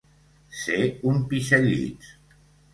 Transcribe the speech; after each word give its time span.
Ser 0.61 0.79
un 1.13 1.21
pixallits. 1.35 2.13